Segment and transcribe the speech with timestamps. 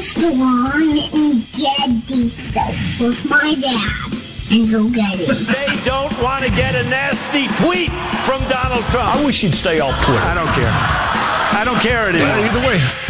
[0.00, 3.92] Armstrong and Getty Show with my dad,
[4.48, 5.26] Enzo Getty.
[5.26, 7.90] They don't want to get a nasty tweet
[8.24, 9.14] from Donald Trump.
[9.14, 10.20] I wish he'd stay off Twitter.
[10.20, 10.72] I don't care.
[10.72, 12.28] I don't care anymore.
[12.28, 13.09] Either way.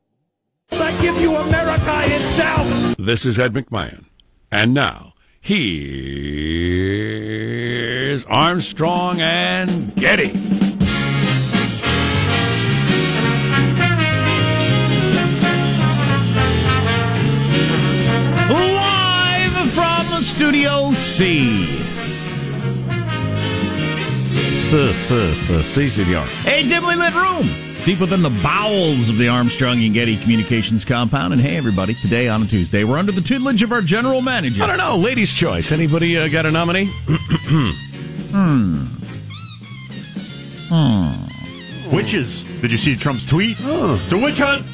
[1.01, 2.95] Give you America itself.
[2.97, 4.05] This is Ed McMahon.
[4.51, 5.81] And now, here's
[8.25, 10.33] Armstrong and Getty.
[18.47, 21.65] Live from Studio C.
[24.53, 24.77] C.
[24.77, 26.27] S, S, S, CCDR.
[26.45, 31.33] A dimly lit room deep within the bowels of the Armstrong and Getty Communications compound.
[31.33, 34.63] And hey, everybody, today on a Tuesday, we're under the tutelage of our general manager.
[34.63, 35.71] I don't know, ladies' choice.
[35.71, 36.89] Anybody uh, got a nominee?
[38.31, 38.85] Hmm.
[40.69, 41.93] Hmm.
[41.93, 42.45] Witches.
[42.61, 43.57] Did you see Trump's tweet?
[43.59, 44.65] It's a witch hunt.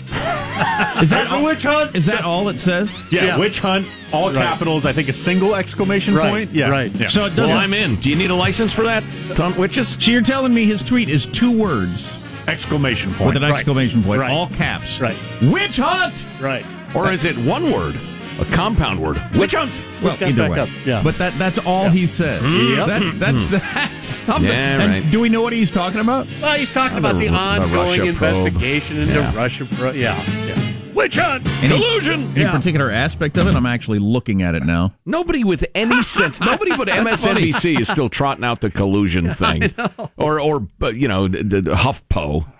[1.01, 1.95] Is There's a witch hunt.
[1.95, 3.01] Is that all it says?
[3.11, 3.87] Yeah, witch hunt.
[4.13, 4.85] All capitals.
[4.85, 6.51] I think a single exclamation point.
[6.51, 6.91] Yeah, right.
[6.91, 7.07] Yeah.
[7.07, 7.47] So it doesn't.
[7.47, 7.95] Well, I'm in.
[7.95, 9.03] Do you need a license for that,
[9.35, 9.97] Tom Witches?
[9.99, 12.15] so you're telling me his tweet is two words
[12.47, 13.27] exclamation point.
[13.27, 14.31] with an exclamation point, Right.
[14.31, 14.99] all caps.
[14.99, 15.17] Right.
[15.41, 16.25] Witch hunt.
[16.39, 16.65] Right.
[16.95, 17.95] Or is it one word?
[18.39, 19.21] A compound word?
[19.35, 19.81] Witch hunt.
[20.01, 20.59] Well, that either back way.
[20.59, 21.01] up, yeah.
[21.03, 22.41] But that that's all he says.
[22.43, 22.75] Hmm?
[22.75, 22.87] Yep.
[22.87, 23.19] That's hmm.
[23.19, 23.51] that's hmm.
[23.53, 23.91] that.
[24.27, 25.09] Yeah, and right.
[25.11, 26.27] Do we know what he's talking about?
[26.41, 29.33] Well, he's talking about the The the ongoing investigation into Yeah.
[29.33, 29.63] Russia.
[29.63, 30.73] Pro- yeah, yeah.
[30.97, 31.45] Witch hunt.
[31.63, 32.35] Any- Collusion.
[32.35, 33.55] Any particular aspect of it?
[33.55, 34.93] I'm actually looking at it now.
[35.05, 39.73] Nobody with any sense, nobody but MSNBC is still trotting out the collusion thing,
[40.17, 42.51] or or you know, the, the, the HuffPo.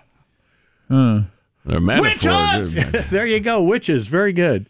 [0.90, 1.26] Or
[1.66, 3.08] Manafort.
[3.10, 3.62] There you go.
[3.62, 4.06] Witches.
[4.06, 4.66] Very good.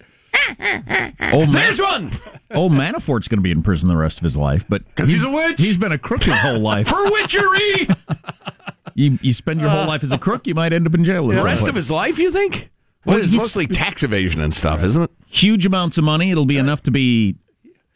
[1.33, 2.11] Old, There's one
[2.55, 5.23] old Manafort's going to be in prison the rest of his life, but because he's
[5.23, 5.61] a witch?
[5.61, 6.89] he's been a crook his whole life.
[6.89, 7.89] for witchery.
[8.95, 11.25] You, you spend your whole life as a crook, you might end up in jail.
[11.31, 12.71] at the some rest of his life, you think?
[13.09, 15.11] Well, Well, it's mostly tax evasion and stuff, isn't it?
[15.31, 16.31] huge amounts of money.
[16.31, 17.37] It'll be enough to be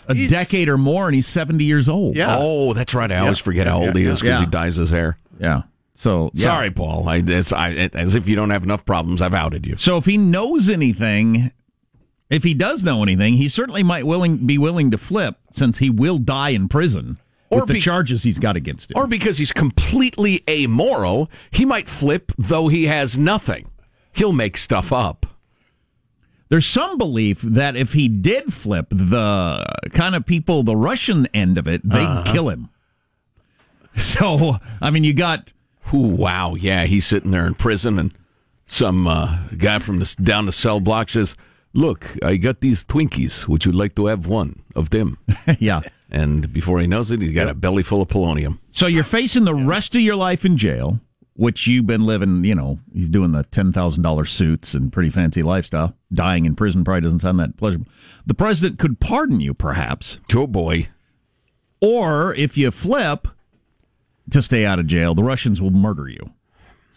[0.08, 2.16] a He's- decade or more, and he's 70 years old.
[2.16, 2.36] Yeah.
[2.38, 3.10] Oh, that's right.
[3.12, 4.40] I always forget how old he is because Yeah.
[4.40, 5.18] he dyes his hair.
[5.40, 5.62] yeah.
[5.94, 6.42] So yeah.
[6.44, 7.08] Sorry, Paul.
[7.08, 9.76] I, as, I, as if you don't have enough problems, I've outed you.
[9.76, 11.52] So if he knows anything,
[12.30, 15.90] if he does know anything, he certainly might willing be willing to flip since he
[15.90, 17.18] will die in prison
[17.50, 18.96] Or with the be- charges he's got against him.
[18.96, 23.66] Or because he's completely amoral, he might flip though he has nothing.
[24.12, 25.26] He'll make stuff up.
[26.48, 29.64] There's some belief that if he did flip, the
[29.94, 32.32] kind of people, the Russian end of it, they'd Uh-huh.
[32.32, 32.68] kill him.
[33.96, 35.52] So, I mean, you got
[35.92, 36.54] Ooh, wow.
[36.54, 38.14] Yeah, he's sitting there in prison, and
[38.64, 41.36] some uh, guy from the, down the cell block says,
[41.74, 43.48] Look, I got these Twinkies.
[43.48, 45.18] Would you like to have one of them?
[45.58, 45.80] yeah.
[46.10, 48.58] And before he knows it, he's got a belly full of polonium.
[48.70, 51.00] So you're facing the rest of your life in jail,
[51.34, 55.94] which you've been living, you know, he's doing the $10,000 suits and pretty fancy lifestyle.
[56.12, 57.86] Dying in prison probably doesn't sound that pleasurable.
[58.26, 60.18] The president could pardon you, perhaps.
[60.34, 60.88] Oh, boy.
[61.80, 63.28] Or if you flip
[64.30, 66.32] to stay out of jail, the Russians will murder you.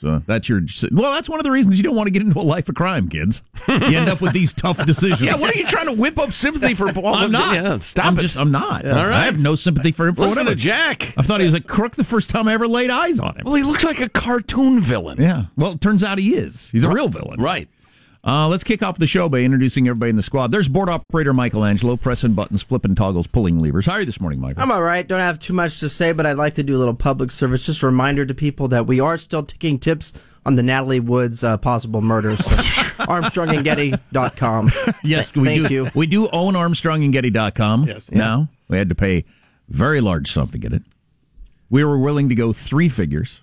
[0.06, 0.62] So that's your.
[0.92, 2.76] Well, that's one of the reasons you don't want to get into a life of
[2.76, 3.42] crime, kids.
[3.68, 5.20] You end up with these tough decisions.
[5.22, 7.16] Yeah, what are you trying to whip up sympathy for Paul?
[7.16, 7.56] I'm not.
[7.56, 8.22] Yeah, stop I'm it.
[8.22, 8.38] just.
[8.38, 8.86] I'm not.
[8.86, 9.22] All right.
[9.22, 10.56] I have no sympathy for him for Listen whatever.
[10.56, 11.12] to Jack.
[11.18, 13.46] I thought he was a crook the first time I ever laid eyes on him.
[13.46, 15.20] Well, he looks like a cartoon villain.
[15.20, 15.46] Yeah.
[15.58, 16.70] Well, it turns out he is.
[16.70, 17.42] He's a real villain.
[17.42, 17.68] Right.
[18.26, 20.50] Uh, let's kick off the show by introducing everybody in the squad.
[20.50, 23.86] There's board operator Michelangelo, pressing buttons, flipping toggles, pulling levers.
[23.86, 24.64] How are you this morning, Michael?
[24.64, 25.08] I'm all right.
[25.08, 27.64] Don't have too much to say, but I'd like to do a little public service.
[27.68, 30.12] Just a reminder to people that we are still taking tips
[30.44, 32.36] on the Natalie Woods uh, possible murder.
[32.36, 32.50] So
[33.06, 34.72] ArmstrongandGetty.com.
[35.04, 35.74] yes, we Thank do.
[35.76, 35.92] you.
[35.94, 38.10] We do own ArmstrongandGetty.com Yes.
[38.10, 38.50] now.
[38.70, 39.26] We had to pay
[39.70, 40.82] very large sum to get it.
[41.70, 43.42] We were willing to go three figures.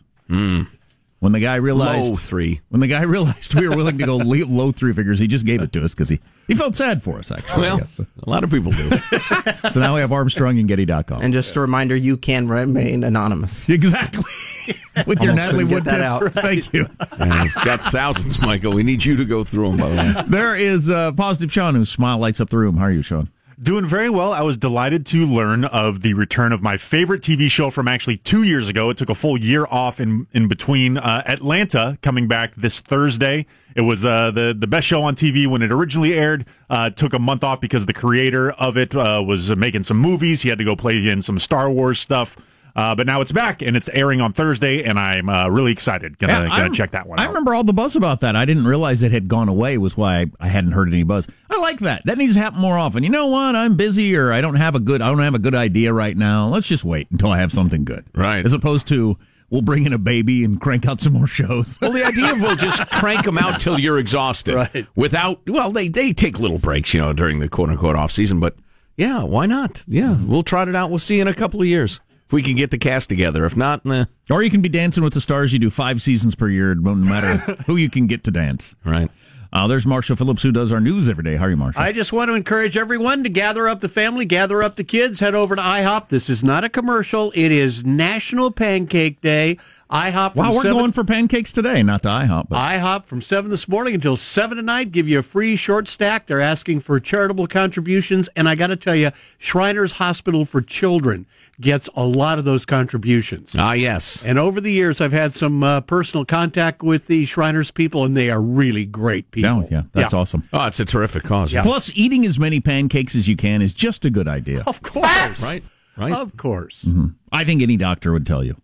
[1.23, 2.61] When the guy realized Low three.
[2.71, 5.63] when the guy realized we were willing to go low three figures, he just gave
[5.63, 7.31] it to us because he, he felt sad for us.
[7.31, 8.01] Actually, I Well, guess.
[8.01, 8.91] a lot of people do.
[9.71, 11.23] so now we have Armstrong And Getty.com.
[11.23, 13.69] And just a reminder, you can remain anonymous.
[13.69, 14.25] Exactly.
[15.07, 16.37] With your Natalie Wood that tips.
[16.37, 16.43] out.
[16.43, 16.89] Thank you.
[17.21, 18.73] Yeah, we've got thousands, Michael.
[18.73, 20.25] We need you to go through them, by the way.
[20.27, 22.79] There is uh, Positive Sean, whose smile lights up the room.
[22.79, 23.31] How are you, Sean?
[23.63, 24.33] Doing very well.
[24.33, 28.17] I was delighted to learn of the return of my favorite TV show from actually
[28.17, 28.91] two years ago.
[28.91, 30.97] It took a full year off in in between.
[30.97, 33.47] Uh, Atlanta coming back this Thursday.
[33.77, 36.45] It was uh, the the best show on TV when it originally aired.
[36.69, 40.43] Uh, took a month off because the creator of it uh, was making some movies.
[40.43, 42.37] He had to go play in some Star Wars stuff.
[42.75, 46.19] Uh, but now it's back and it's airing on Thursday, and I'm uh, really excited.
[46.19, 47.29] Gonna, Yeah, gonna check that one I out.
[47.29, 48.35] remember all the buzz about that.
[48.35, 49.77] I didn't realize it had gone away.
[49.79, 51.27] Was why I, I hadn't heard any buzz.
[51.51, 52.03] I like that.
[52.07, 53.03] That needs to happen more often.
[53.03, 53.55] You know what?
[53.55, 55.03] I'm busy, or I don't have a good.
[55.03, 56.49] I don't have a good idea right now.
[56.49, 58.05] Let's just wait until I have something good.
[58.15, 58.45] Right.
[58.45, 59.19] As opposed to
[59.51, 61.79] we'll bring in a baby and crank out some more shows.
[61.81, 64.55] Well, the idea of we'll just crank them out till you're exhausted.
[64.55, 64.87] Right.
[64.97, 68.41] Without, well, they, they take little breaks, you know, during the quote unquote off season,
[68.41, 68.57] but
[68.97, 69.85] yeah, why not?
[69.87, 70.89] Yeah, we'll trot it out.
[70.89, 72.01] We'll see you in a couple of years
[72.33, 73.45] if we can get the cast together.
[73.45, 74.07] If not, nah.
[74.31, 75.53] or you can be dancing with the stars.
[75.53, 77.37] You do five seasons per year, no matter
[77.67, 78.75] who you can get to dance.
[78.85, 79.11] Right.
[79.53, 81.37] Uh, there's Marshall Phillips, who does our news every day.
[81.37, 81.83] How are you, Marshall?
[81.83, 85.21] I just want to encourage everyone to gather up the family, gather up the kids,
[85.21, 86.09] head over to IHOP.
[86.09, 87.33] This is not a commercial.
[87.35, 89.59] It is National Pancake Day.
[89.93, 90.35] IHOP.
[90.35, 92.49] wow, from we're 7 going for pancakes today, not to IHOP.
[92.49, 94.91] But IHOP from 7 this morning until 7 tonight.
[94.91, 96.27] Give you a free short stack.
[96.27, 98.29] They're asking for charitable contributions.
[98.35, 101.27] And I got to tell you, Shriners Hospital for Children
[101.61, 103.55] gets a lot of those contributions.
[103.57, 104.25] Ah, yes.
[104.25, 108.17] And over the years, I've had some uh, personal contact with the Shriners people, and
[108.17, 109.63] they are really great people.
[109.65, 110.49] yeah, yeah, that's awesome.
[110.55, 111.53] Oh, it's a terrific cause.
[111.53, 111.63] Yeah.
[111.63, 114.63] Plus, eating as many pancakes as you can is just a good idea.
[114.67, 115.43] Of course.
[115.43, 115.63] Right.
[115.99, 116.13] Right.
[116.15, 116.89] Of course.
[117.31, 118.57] I think any doctor would tell you.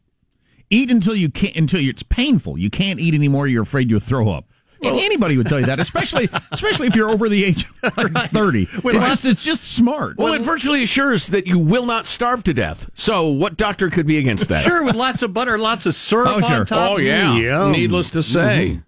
[0.71, 2.59] Eat until you can't until it's painful.
[2.59, 3.47] You can't eat anymore.
[3.47, 4.45] You're afraid you'll throw up.
[4.81, 7.95] And anybody would tell you that, especially especially if you're over the age of
[8.31, 8.69] thirty.
[8.73, 10.17] It just, it's just smart.
[10.19, 12.89] Well, it virtually assures that you will not starve to death.
[12.95, 14.63] So, what doctor could be against that?
[14.63, 16.61] Sure, with lots of butter, lots of syrup Oh, sure.
[16.61, 16.91] on top.
[16.93, 17.35] Oh, yeah.
[17.37, 17.73] Yum.
[17.73, 18.81] Needless to say.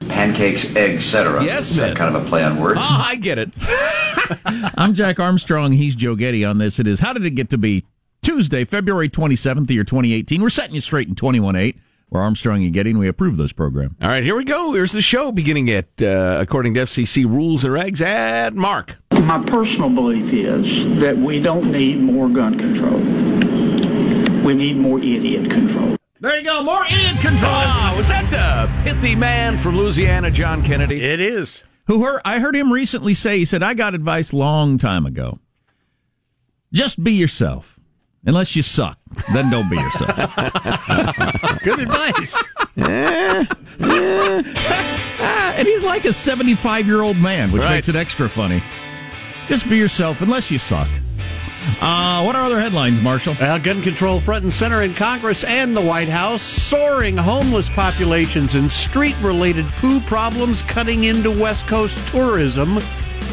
[0.00, 1.42] Pancakes, eggs, etc.
[1.44, 2.78] Yes, Is that kind of a play on words?
[2.82, 3.50] Ah, I get it.
[4.76, 5.72] I'm Jack Armstrong.
[5.72, 6.78] He's Joe Getty on this.
[6.78, 7.84] It is How Did It Get to Be?
[8.28, 10.42] Tuesday, February 27th, the year 2018.
[10.42, 11.78] We're setting you straight in 21.8.
[12.10, 13.94] We're Armstrong and Getty, and we approve those programs.
[14.02, 14.74] All right, here we go.
[14.74, 18.98] Here's the show beginning at, uh, according to FCC rules or eggs, at Mark.
[19.12, 22.98] My personal belief is that we don't need more gun control.
[24.44, 25.96] We need more idiot control.
[26.20, 26.62] There you go.
[26.62, 27.50] More idiot control.
[27.50, 31.02] Ah, was that the pithy man from Louisiana, John Kennedy?
[31.02, 31.64] It is.
[31.86, 35.38] Who heard, I heard him recently say, he said, I got advice long time ago.
[36.74, 37.77] Just be yourself.
[38.26, 38.98] Unless you suck,
[39.32, 40.16] then don't be yourself.
[41.64, 42.36] Good advice.
[44.28, 47.74] and he's like a 75 year old man, which Right.
[47.76, 48.62] makes it extra funny.
[49.46, 50.88] Just be yourself, unless you suck.
[51.80, 53.36] Uh, what are other headlines, Marshall?
[53.40, 56.42] Uh, gun control front and center in Congress and the White House.
[56.42, 62.78] Soaring homeless populations and street related poo problems cutting into West Coast tourism.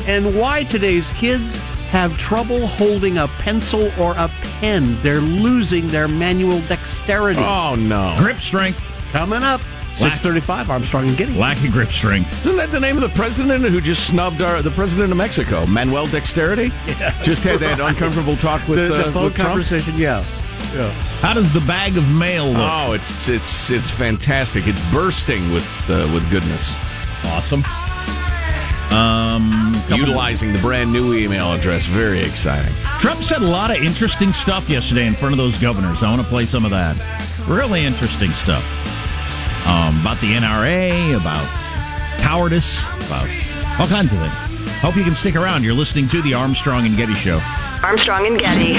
[0.07, 1.57] And why today's kids
[1.89, 4.29] have trouble holding a pencil or a
[4.59, 4.97] pen.
[5.01, 7.39] They're losing their manual dexterity.
[7.41, 8.15] Oh, no.
[8.17, 8.91] Grip strength.
[9.11, 9.61] Coming up.
[9.91, 11.33] 635 Armstrong and Getty.
[11.35, 12.29] Lack of grip strength.
[12.43, 15.65] Isn't that the name of the president who just snubbed our, the president of Mexico,
[15.67, 16.71] Manuel Dexterity?
[16.99, 19.49] Yeah, Just had that uncomfortable talk with, The, the uh, phone with Trump?
[19.51, 20.19] conversation, yeah.
[20.73, 20.91] yeah.
[21.21, 22.57] How does the bag of mail look?
[22.59, 24.67] Oh, it's it's it's fantastic.
[24.67, 26.73] It's bursting with uh, with goodness.
[27.25, 27.63] Awesome.
[28.95, 32.73] Um, Utilizing the brand new email address, very exciting.
[32.97, 36.01] Trump said a lot of interesting stuff yesterday in front of those governors.
[36.01, 36.95] I want to play some of that.
[37.45, 38.63] Really interesting stuff.
[39.67, 41.45] Um, about the NRA, about
[42.21, 43.27] cowardice, about
[43.79, 44.55] all kinds of things.
[44.79, 45.63] Hope you can stick around.
[45.63, 47.41] You're listening to the Armstrong and Getty Show.
[47.83, 48.73] Armstrong and Getty.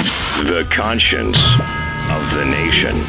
[0.44, 3.04] The conscience of the nation.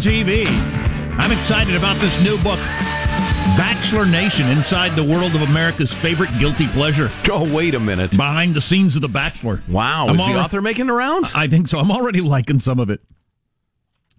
[0.00, 0.46] TV,
[1.18, 2.58] I'm excited about this new book,
[3.56, 7.10] Bachelor Nation Inside the World of America's Favorite Guilty Pleasure.
[7.32, 8.10] Oh, wait a minute.
[8.12, 9.62] Behind the scenes of The Bachelor.
[9.68, 11.32] Wow, I'm is the author making the rounds?
[11.34, 11.78] I think so.
[11.78, 13.00] I'm already liking some of it.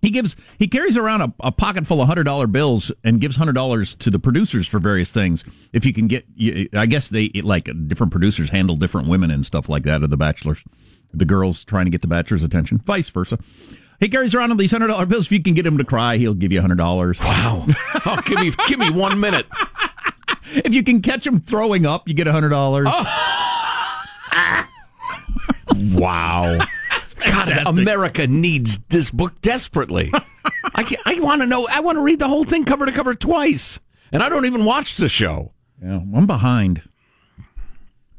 [0.01, 3.35] He gives he carries around a, a pocket full of hundred dollar bills and gives
[3.35, 5.43] hundred dollars to the producers for various things.
[5.73, 9.45] If you can get, you- I guess they like different producers handle different women and
[9.45, 10.01] stuff like that.
[10.03, 10.63] Of the bachelors,
[11.13, 13.39] the girls trying to get the bachelor's attention, vice versa.
[14.01, 15.27] He carries around all these hundred dollar bills.
[15.27, 17.17] If you can get him to cry, he'll give you hundred dollars.
[17.21, 17.65] Wow!
[18.05, 19.47] oh, give me give me one minute.
[20.53, 22.89] If you can catch him throwing up, you get hundred dollars.
[25.75, 26.59] Wow!
[27.25, 30.11] God, America needs this book desperately.
[30.75, 31.67] I I want to know.
[31.71, 33.79] I want to read the whole thing cover to cover twice.
[34.11, 35.53] and I don't even watch the show.
[35.81, 36.81] Yeah, I'm behind.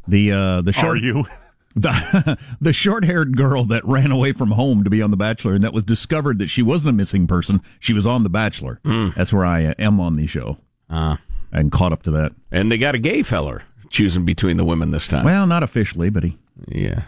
[0.09, 1.27] The uh, the short Are you?
[1.75, 5.55] The the short haired girl that ran away from home to be on The Bachelor,
[5.55, 7.61] and that was discovered that she wasn't a missing person.
[7.81, 8.81] She was on The Bachelor.
[8.85, 10.59] That's where I uh, am on the show.
[10.91, 11.19] Ah.
[11.51, 12.33] and caught up to that.
[12.51, 15.25] And they got a gay feller choosing between the women this time.
[15.25, 16.39] Well, not officially, but he.
[16.69, 17.05] yeah.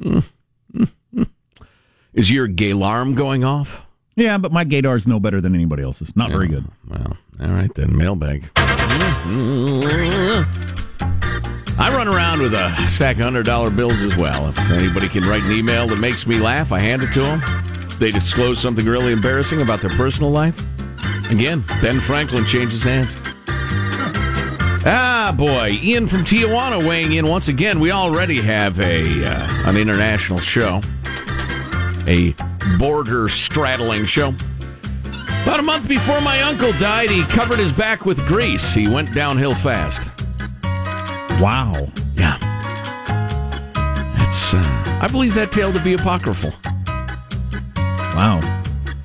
[0.00, 0.24] Mm.
[0.74, 0.88] Mm.
[1.14, 1.28] Mm.
[2.12, 3.86] Is your gay alarm going off?
[4.16, 6.14] Yeah, but my gaydar's no better than anybody else's.
[6.14, 6.66] Not very good.
[6.88, 8.50] Well, all right then, mailbag.
[11.76, 14.48] I run around with a stack of hundred dollar bills as well.
[14.48, 17.42] If anybody can write an email that makes me laugh, I hand it to them.
[17.98, 20.62] They disclose something really embarrassing about their personal life.
[21.30, 23.16] Again, Ben Franklin changes hands.
[24.86, 27.80] Ah, boy, Ian from Tijuana weighing in once again.
[27.80, 30.80] We already have a uh, an international show,
[32.06, 32.36] a
[32.78, 34.34] border straddling show.
[35.42, 38.72] About a month before my uncle died, he covered his back with grease.
[38.72, 40.13] He went downhill fast.
[41.40, 41.88] Wow.
[42.14, 42.38] Yeah.
[44.16, 46.52] That's, uh, I believe that tale to be apocryphal.
[48.14, 48.40] Wow.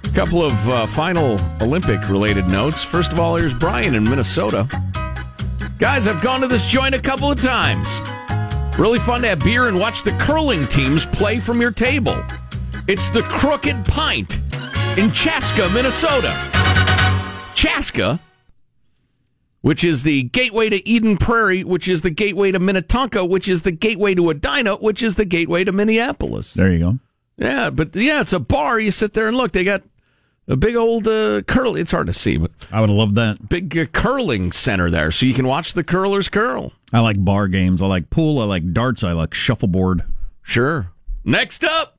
[0.03, 2.83] A couple of uh, final Olympic related notes.
[2.83, 4.67] First of all, here's Brian in Minnesota.
[5.77, 8.01] Guys, I've gone to this joint a couple of times.
[8.77, 12.23] Really fun to have beer and watch the curling teams play from your table.
[12.87, 14.39] It's the Crooked Pint
[14.97, 16.33] in Chaska, Minnesota.
[17.55, 18.19] Chaska,
[19.61, 23.63] which is the gateway to Eden Prairie, which is the gateway to Minnetonka, which is
[23.63, 26.53] the gateway to Edina, which is the gateway to Minneapolis.
[26.53, 26.99] There you go.
[27.37, 28.79] Yeah, but yeah, it's a bar.
[28.79, 29.53] You sit there and look.
[29.53, 29.83] They got
[30.47, 31.75] a big old uh, curl.
[31.75, 33.47] It's hard to see, but I would have loved that.
[33.47, 36.73] big uh, curling center there, so you can watch the curlers curl.
[36.91, 37.81] I like bar games.
[37.81, 38.39] I like pool.
[38.39, 39.03] I like darts.
[39.03, 40.03] I like shuffleboard.
[40.41, 40.91] Sure.
[41.23, 41.98] Next up,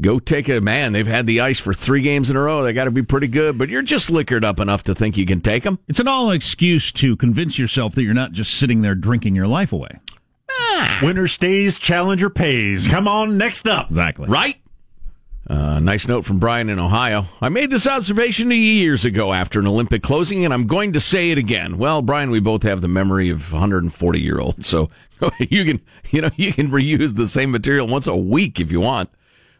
[0.00, 0.92] go take a man.
[0.92, 2.62] They've had the ice for three games in a row.
[2.62, 5.26] They got to be pretty good, but you're just liquored up enough to think you
[5.26, 5.78] can take them.
[5.88, 9.46] It's an all excuse to convince yourself that you're not just sitting there drinking your
[9.46, 10.00] life away.
[11.02, 12.88] Winner stays, challenger pays.
[12.88, 13.88] Come on, next up.
[13.88, 14.28] Exactly.
[14.28, 14.56] Right?
[15.48, 17.26] Uh, nice note from Brian in Ohio.
[17.40, 21.00] I made this observation a years ago after an Olympic closing, and I'm going to
[21.00, 21.76] say it again.
[21.76, 24.88] Well, Brian, we both have the memory of 140 year olds, so
[25.38, 28.80] you can, you know, you can reuse the same material once a week if you
[28.80, 29.10] want.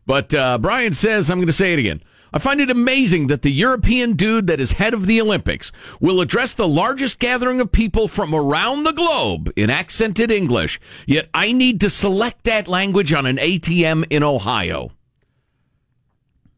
[0.06, 2.02] But uh, Brian says, I'm going to say it again.
[2.32, 5.70] I find it amazing that the European dude that is head of the Olympics
[6.00, 10.80] will address the largest gathering of people from around the globe in accented English.
[11.06, 14.90] Yet I need to select that language on an ATM in Ohio.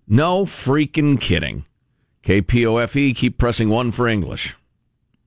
[0.08, 1.66] No freaking kidding.
[2.22, 4.56] KPOFE, E, keep pressing one for English.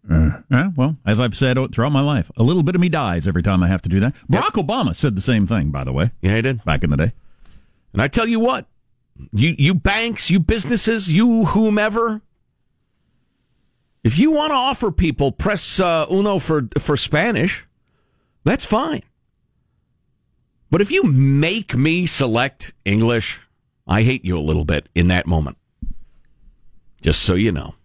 [0.09, 3.27] Uh, yeah, well, as I've said throughout my life, a little bit of me dies
[3.27, 4.15] every time I have to do that.
[4.29, 6.09] Barack Obama said the same thing, by the way.
[6.21, 6.65] Yeah, he did.
[6.65, 7.13] Back in the day.
[7.93, 8.67] And I tell you what,
[9.33, 12.21] you you banks, you businesses, you whomever,
[14.03, 17.65] if you want to offer people press uh, uno for for Spanish,
[18.43, 19.03] that's fine.
[20.71, 23.41] But if you make me select English,
[23.87, 25.57] I hate you a little bit in that moment.
[27.01, 27.75] Just so you know.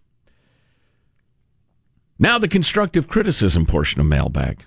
[2.19, 4.65] Now the constructive criticism portion of mailbag.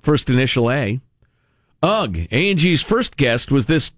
[0.00, 1.00] First initial A.
[1.82, 3.92] Ugh, A&G's first guest was this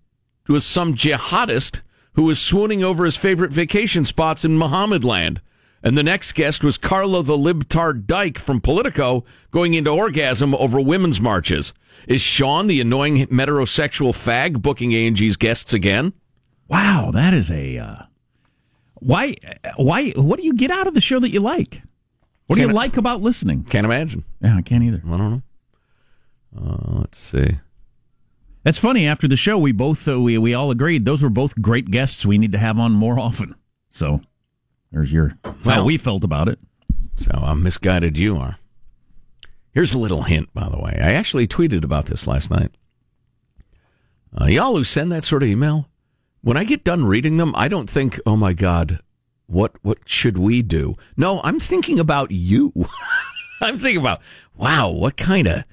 [0.48, 1.82] was some jihadist
[2.14, 5.40] who was swooning over his favorite vacation spots in Muhammad land.
[5.82, 10.80] And the next guest was Carla the Libtard Dyke from Politico going into orgasm over
[10.80, 11.72] women's marches.
[12.06, 16.12] Is Sean the annoying heterosexual fag booking A&G's guests again?
[16.68, 17.96] Wow, that is a uh,
[18.94, 19.34] why?
[19.76, 20.10] Why?
[20.10, 21.82] What do you get out of the show that you like?
[22.46, 23.64] What do you Can't- like about listening?
[23.64, 24.24] Can't imagine.
[24.40, 25.02] Yeah, I can't either.
[25.04, 25.42] I don't know.
[26.56, 27.58] Uh, let's see.
[28.64, 29.06] That's funny.
[29.06, 32.24] After the show, we both uh, we we all agreed those were both great guests.
[32.24, 33.54] We need to have on more often.
[33.90, 34.20] So
[34.90, 36.58] there's your that's how we felt about it.
[37.16, 38.58] So how misguided you are.
[39.72, 40.98] Here's a little hint, by the way.
[41.00, 42.72] I actually tweeted about this last night.
[44.38, 45.88] Uh, y'all who send that sort of email,
[46.42, 49.00] when I get done reading them, I don't think, "Oh my God,
[49.46, 52.72] what what should we do?" No, I'm thinking about you.
[53.60, 54.20] I'm thinking about,
[54.56, 55.64] wow, what kind of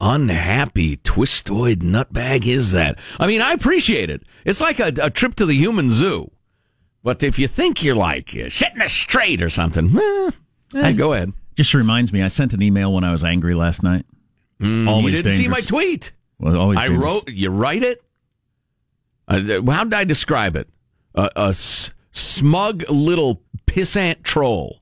[0.00, 2.98] unhappy twistoid nutbag is that?
[3.18, 4.22] I mean, I appreciate it.
[4.44, 6.30] It's like a, a trip to the human zoo.
[7.02, 9.96] But if you think you're like uh, setting us straight or something,
[10.74, 11.32] eh, go ahead.
[11.54, 14.04] Just reminds me, I sent an email when I was angry last night.
[14.60, 16.12] Mm, you didn't see my tweet.
[16.38, 17.04] Well, always I dangerous.
[17.04, 17.28] wrote.
[17.28, 18.02] You write it.
[19.26, 20.68] Uh, how did I describe it?
[21.14, 24.80] A a s- smug little pissant troll.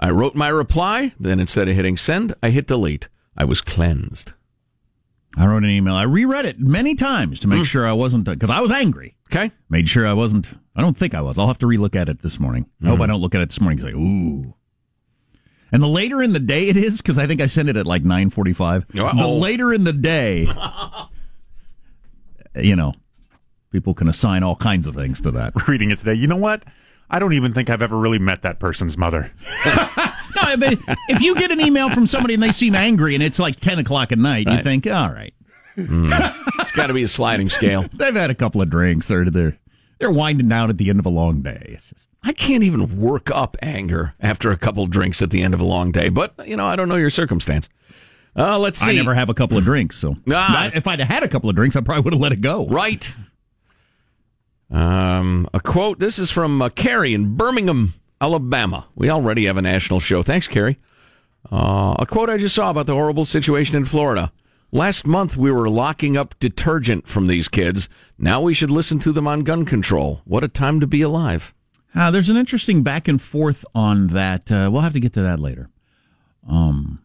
[0.00, 1.12] I wrote my reply.
[1.18, 3.08] Then instead of hitting send, I hit delete.
[3.38, 4.32] I was cleansed.
[5.36, 5.94] I wrote an email.
[5.94, 7.66] I reread it many times to make mm.
[7.66, 9.14] sure I wasn't uh, because I was angry.
[9.30, 9.52] Okay.
[9.68, 10.54] Made sure I wasn't.
[10.74, 11.38] I don't think I was.
[11.38, 12.68] I'll have to relook at it this morning.
[12.82, 13.04] I hope mm.
[13.04, 14.54] I don't look at it this morning say, "Ooh."
[15.70, 17.86] And the later in the day it is, because I think I sent it at
[17.86, 18.86] like nine forty-five.
[18.92, 19.36] The oh.
[19.36, 20.48] later in the day,
[22.56, 22.94] you know,
[23.70, 25.68] people can assign all kinds of things to that.
[25.68, 26.64] Reading it today, you know what?
[27.10, 29.30] I don't even think I've ever really met that person's mother.
[30.36, 33.38] No, but if you get an email from somebody and they seem angry and it's
[33.40, 35.34] like ten o'clock at night, you think, all right,
[35.76, 37.86] It's got to be a sliding scale.
[37.92, 39.58] they've had a couple of drinks, they're they're
[39.98, 41.70] they're winding down at the end of a long day.
[41.74, 45.54] It's just I can't even work up anger after a couple drinks at the end
[45.54, 47.68] of a long day, but you know, I don't know your circumstance.
[48.36, 48.92] Uh, let's see.
[48.92, 50.70] I never have a couple of drinks, so Ah.
[50.72, 52.66] If I'd have had a couple of drinks, I probably would have let it go.
[52.68, 53.16] Right.
[54.70, 55.98] Um, a quote.
[55.98, 58.86] This is from uh, Carrie in Birmingham, Alabama.
[58.94, 60.22] We already have a national show.
[60.22, 60.78] Thanks, Carrie.
[61.50, 64.32] Uh, a quote I just saw about the horrible situation in Florida.
[64.70, 67.88] Last month, we were locking up detergent from these kids.
[68.18, 70.20] Now we should listen to them on gun control.
[70.24, 71.54] What a time to be alive.
[71.94, 74.52] Uh, there's an interesting back and forth on that.
[74.52, 75.70] Uh, we'll have to get to that later.
[76.46, 77.00] Um,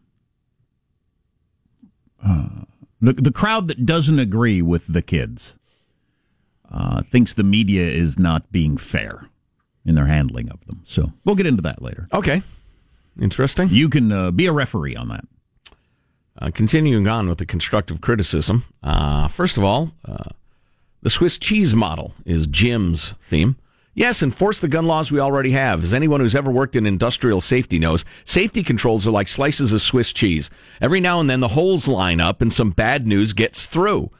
[2.22, 2.64] uh,
[3.00, 5.54] the the crowd that doesn't agree with the kids
[6.70, 9.28] uh, thinks the media is not being fair
[9.84, 10.80] in their handling of them.
[10.84, 12.08] So we'll get into that later.
[12.12, 12.42] Okay.
[13.20, 13.68] Interesting.
[13.70, 15.24] You can uh, be a referee on that.
[16.36, 18.64] Uh, continuing on with the constructive criticism.
[18.82, 20.24] Uh, first of all, uh,
[21.02, 23.56] the Swiss cheese model is Jim's theme.
[23.96, 25.84] Yes, enforce the gun laws we already have.
[25.84, 29.80] As anyone who's ever worked in industrial safety knows, safety controls are like slices of
[29.82, 30.50] Swiss cheese.
[30.80, 34.10] Every now and then the holes line up and some bad news gets through.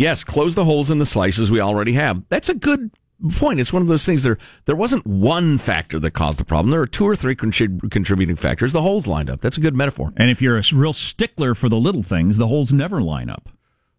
[0.00, 2.22] Yes, close the holes in the slices we already have.
[2.30, 2.90] That's a good
[3.36, 3.60] point.
[3.60, 6.70] It's one of those things there there wasn't one factor that caused the problem.
[6.70, 8.72] There are two or three contrib- contributing factors.
[8.72, 9.42] The holes lined up.
[9.42, 10.14] That's a good metaphor.
[10.16, 13.50] And if you're a real stickler for the little things, the holes never line up.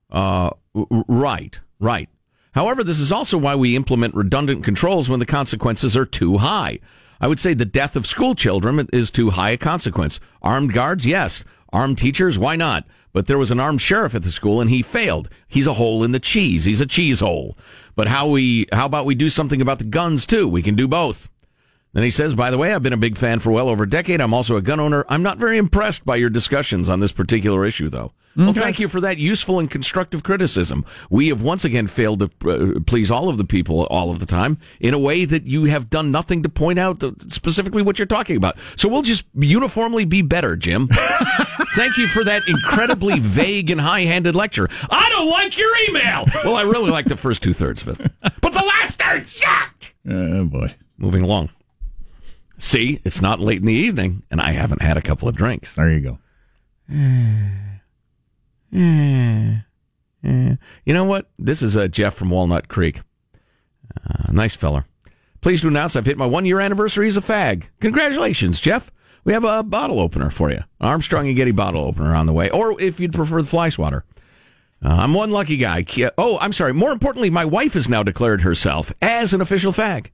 [0.09, 2.09] Uh, w- right, right.
[2.53, 6.79] However, this is also why we implement redundant controls when the consequences are too high.
[7.19, 10.19] I would say the death of school children is too high a consequence.
[10.41, 11.43] Armed guards, yes.
[11.71, 12.87] Armed teachers, why not?
[13.13, 15.29] But there was an armed sheriff at the school and he failed.
[15.47, 16.65] He's a hole in the cheese.
[16.65, 17.57] He's a cheese hole.
[17.95, 20.47] But how we, how about we do something about the guns too?
[20.47, 21.29] We can do both.
[21.93, 23.89] Then he says, by the way, I've been a big fan for well over a
[23.89, 24.21] decade.
[24.21, 25.03] I'm also a gun owner.
[25.09, 28.13] I'm not very impressed by your discussions on this particular issue, though.
[28.35, 30.85] Well, thank you for that useful and constructive criticism.
[31.09, 34.25] We have once again failed to uh, please all of the people all of the
[34.25, 38.05] time in a way that you have done nothing to point out specifically what you're
[38.05, 38.57] talking about.
[38.77, 40.87] So we'll just uniformly be better, Jim.
[41.75, 44.69] thank you for that incredibly vague and high handed lecture.
[44.89, 46.25] I don't like your email.
[46.45, 49.93] Well, I really like the first two thirds of it, but the last third sucked.
[50.09, 50.73] Oh, boy.
[50.97, 51.49] Moving along.
[52.57, 55.73] See, it's not late in the evening, and I haven't had a couple of drinks.
[55.73, 56.19] There you go.
[60.83, 61.29] You know what?
[61.37, 63.01] This is uh, Jeff from Walnut Creek.
[64.07, 64.85] Uh, nice feller.
[65.41, 67.65] Pleased to announce I've hit my one year anniversary as a fag.
[67.79, 68.91] Congratulations, Jeff.
[69.23, 70.59] We have a bottle opener for you.
[70.79, 72.49] Armstrong and Getty bottle opener on the way.
[72.49, 74.03] Or if you'd prefer the fly swatter.
[74.83, 75.85] Uh, I'm one lucky guy.
[76.17, 76.73] Oh, I'm sorry.
[76.73, 80.09] More importantly, my wife has now declared herself as an official fag.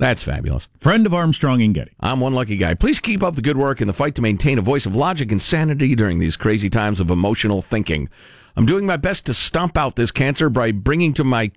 [0.00, 0.66] That's fabulous.
[0.78, 1.92] Friend of Armstrong and Getty.
[2.00, 2.72] I'm one lucky guy.
[2.72, 5.30] Please keep up the good work in the fight to maintain a voice of logic
[5.30, 8.08] and sanity during these crazy times of emotional thinking.
[8.56, 11.50] I'm doing my best to stomp out this cancer by bringing to my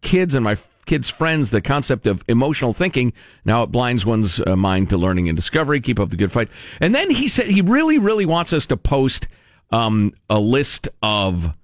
[0.00, 3.12] kids and my kids' friends the concept of emotional thinking.
[3.44, 5.78] Now it blinds one's uh, mind to learning and discovery.
[5.82, 6.48] Keep up the good fight.
[6.80, 9.28] And then he said he really, really wants us to post
[9.70, 11.54] um, a list of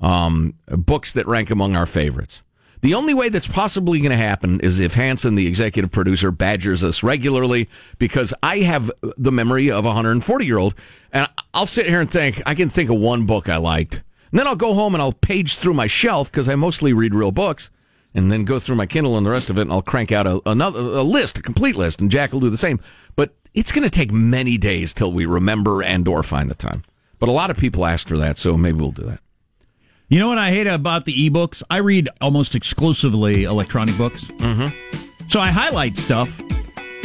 [0.00, 2.42] um, books that rank among our favorites.
[2.80, 6.84] The only way that's possibly going to happen is if Hanson, the executive producer, badgers
[6.84, 10.74] us regularly because I have the memory of a 140 year old.
[11.12, 14.02] And I'll sit here and think, I can think of one book I liked.
[14.30, 17.14] And then I'll go home and I'll page through my shelf because I mostly read
[17.14, 17.70] real books
[18.14, 20.26] and then go through my Kindle and the rest of it and I'll crank out
[20.26, 22.00] a, another a list, a complete list.
[22.00, 22.78] And Jack will do the same.
[23.16, 26.84] But it's going to take many days till we remember and or find the time.
[27.18, 29.20] But a lot of people asked for that, so maybe we'll do that.
[30.10, 31.62] You know what I hate about the ebooks?
[31.68, 34.24] I read almost exclusively electronic books.
[34.24, 35.28] Mm-hmm.
[35.28, 36.40] So I highlight stuff.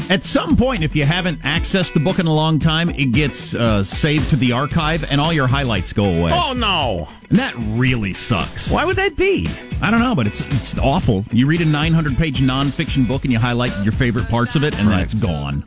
[0.10, 3.54] At some point, if you haven't accessed the book in a long time, it gets
[3.56, 6.32] uh, saved to the archive and all your highlights go away.
[6.34, 7.10] Oh no!
[7.30, 8.72] And that really sucks.
[8.72, 9.50] Why would that be?
[9.82, 11.26] I don't know, but it's it's awful.
[11.34, 14.80] You read a 900 page nonfiction book and you highlight your favorite parts of it,
[14.80, 15.66] and then it's gone.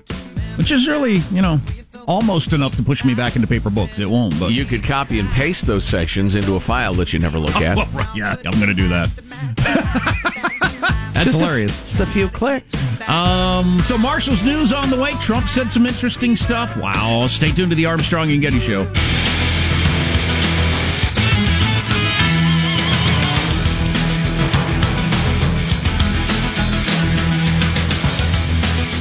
[0.56, 1.60] Which is really, you know,
[2.06, 3.98] almost enough to push me back into paper books.
[3.98, 7.18] It won't, but You could copy and paste those sections into a file that you
[7.18, 7.76] never look at.
[7.94, 9.08] Well, yeah, I'm going to do that.
[11.12, 11.90] That's just a- hilarious.
[11.90, 13.06] it's a few clicks.
[13.08, 15.12] Um, so Marshall's news on the way.
[15.20, 16.76] Trump said some interesting stuff.
[16.76, 17.26] Wow.
[17.28, 18.84] Stay tuned to the Armstrong and Getty show.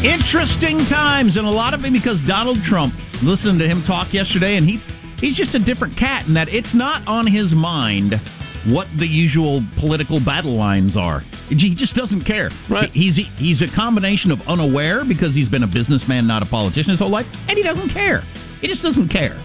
[0.04, 2.94] Interesting times, and a lot of it because Donald Trump.
[3.24, 4.84] Listening to him talk yesterday, and he's
[5.20, 8.20] he's just a different cat in that it's not on his mind
[8.66, 11.24] what the usual political battle lines are.
[11.50, 12.50] He just doesn't care.
[12.68, 12.90] Right.
[12.90, 17.00] He's he's a combination of unaware because he's been a businessman, not a politician his
[17.00, 18.22] whole life, and he doesn't care.
[18.62, 19.40] He just doesn't care.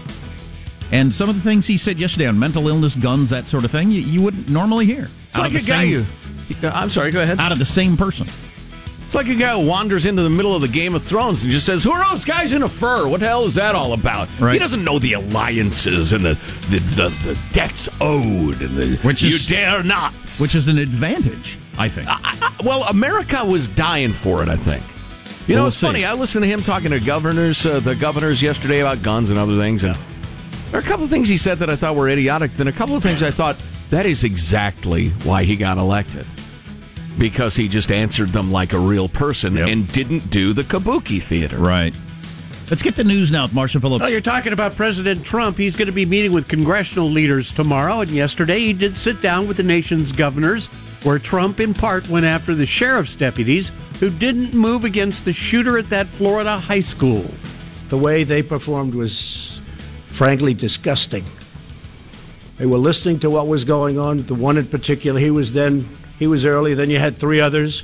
[0.91, 3.71] And some of the things he said yesterday on mental illness, guns, that sort of
[3.71, 5.07] thing, you, you wouldn't normally hear.
[5.29, 6.05] It's like a guy you.
[6.63, 7.11] I'm sorry.
[7.11, 7.39] Go ahead.
[7.39, 8.27] Out of the same person.
[9.11, 11.51] It's like a guy who wanders into the middle of the Game of Thrones and
[11.51, 13.09] just says, "Who are those guys in a fur?
[13.09, 14.53] What the hell is that all about?" Right.
[14.53, 16.35] He doesn't know the alliances and the
[16.69, 20.13] the, the, the debts owed and the Which you is- dare not.
[20.39, 22.07] Which is an advantage, I think.
[22.09, 24.47] I, I, well, America was dying for it.
[24.47, 24.81] I think.
[25.45, 25.87] You know, We'll it's see.
[25.87, 26.05] funny.
[26.05, 29.57] I listened to him talking to governors, uh, the governors yesterday about guns and other
[29.57, 29.93] things, and
[30.69, 32.53] there are a couple of things he said that I thought were idiotic.
[32.53, 36.25] Then a couple of things I thought that is exactly why he got elected,
[37.17, 41.57] because he just answered them like a real person and didn't do the kabuki theater.
[41.57, 41.95] Right.
[42.71, 44.01] Let's get the news now with Marshall Phillips.
[44.01, 45.57] Oh, you're talking about President Trump.
[45.57, 47.99] He's going to be meeting with congressional leaders tomorrow.
[47.99, 50.67] And yesterday, he did sit down with the nation's governors,
[51.03, 55.77] where Trump, in part, went after the sheriff's deputies who didn't move against the shooter
[55.77, 57.29] at that Florida high school.
[57.89, 59.59] The way they performed was
[60.07, 61.25] frankly disgusting.
[62.57, 64.23] They were listening to what was going on.
[64.23, 65.89] The one in particular, he was then
[66.21, 66.75] he was early.
[66.75, 67.83] Then you had three others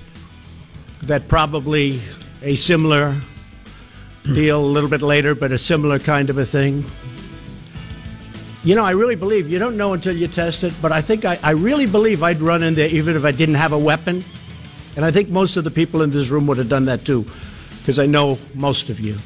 [1.02, 2.00] that probably
[2.44, 3.16] a similar
[4.22, 6.86] deal a little bit later, but a similar kind of a thing.
[8.64, 11.26] You know, I really believe you don't know until you test it, but I think
[11.26, 14.24] I, I really believe I'd run in there even if I didn't have a weapon.
[14.96, 17.26] And I think most of the people in this room would have done that too,
[17.80, 19.18] because I know most of you.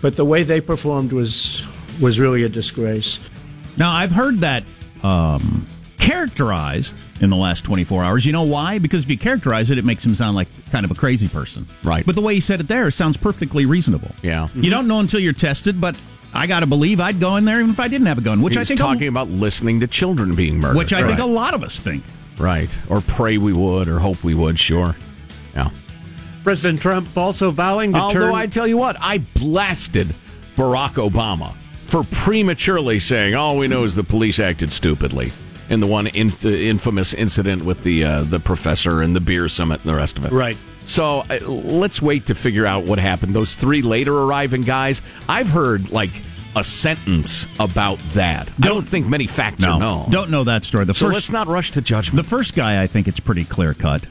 [0.00, 1.64] But the way they performed was
[2.00, 3.20] was really a disgrace.
[3.78, 4.64] Now, I've heard that
[5.04, 5.68] um,
[5.98, 8.24] characterized in the last 24 hours.
[8.26, 8.78] You know why?
[8.78, 11.66] Because if you characterize it, it makes him sound like kind of a crazy person.
[11.82, 12.04] Right.
[12.04, 14.10] But the way he said it there sounds perfectly reasonable.
[14.22, 14.48] Yeah.
[14.54, 14.70] You mm-hmm.
[14.70, 15.98] don't know until you're tested, but
[16.34, 18.42] I got to believe I'd go in there even if I didn't have a gun,
[18.42, 21.18] which he I was think talking about listening to children being murdered, which I think
[21.18, 22.02] a lot of us think.
[22.38, 24.58] right, or pray we would, or hope we would.
[24.58, 24.94] Sure,
[25.54, 25.70] yeah.
[26.44, 28.34] President Trump also vowing to Although turn.
[28.34, 30.14] I tell you what, I blasted
[30.56, 35.32] Barack Obama for prematurely saying all we know is the police acted stupidly
[35.68, 39.80] in the one in, infamous incident with the uh, the professor and the beer summit
[39.84, 40.32] and the rest of it.
[40.32, 40.56] Right.
[40.84, 43.34] So uh, let's wait to figure out what happened.
[43.34, 46.10] Those three later arriving guys, I've heard like
[46.54, 48.48] a sentence about that.
[48.62, 50.10] I don't think many facts No, are known.
[50.10, 50.84] don't know that story.
[50.84, 52.22] The so first, let's not rush to judgment.
[52.22, 54.04] the first guy, I think it's pretty clear cut.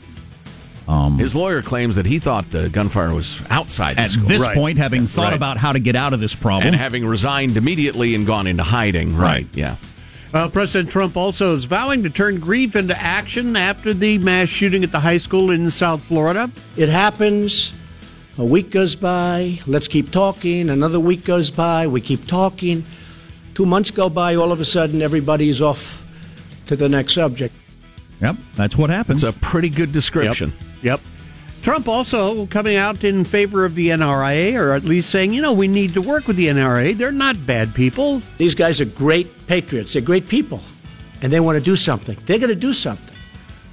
[0.87, 4.55] Um, His lawyer claims that he thought the gunfire was outside the at this Right.
[4.55, 5.33] point, having Yes, thought right.
[5.33, 8.61] about how to get out of this problem, and having resigned immediately and gone into
[8.61, 9.17] hiding.
[9.17, 9.47] Right.
[9.55, 9.77] Yeah.
[10.35, 14.83] Well, President Trump also is vowing to turn grief into action after the mass shooting
[14.83, 16.51] at the high school in South Florida.
[16.75, 17.73] It happens.
[18.37, 19.61] A week goes by.
[19.65, 20.69] Let's keep talking.
[20.69, 21.87] Another week goes by.
[21.87, 22.85] We keep talking.
[23.53, 24.35] Two months go by.
[24.35, 26.05] All of a sudden, everybody's off
[26.65, 27.55] to the next subject.
[28.19, 29.23] yep, that's what happens.
[29.23, 30.51] It's a pretty good description.
[30.81, 30.99] Yep.
[31.65, 35.51] Trump also coming out in favor of the NRA, or at least saying, you know,
[35.51, 36.95] we need to work with the NRA.
[36.95, 38.21] They're not bad people.
[38.37, 39.93] These guys are great patriots.
[39.93, 40.61] They're great people.
[41.23, 42.19] And they want to do something.
[42.27, 43.17] They're going to do something.